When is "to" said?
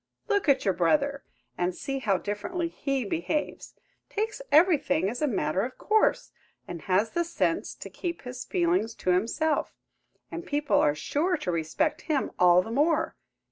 7.75-7.87, 8.95-9.11, 11.37-11.51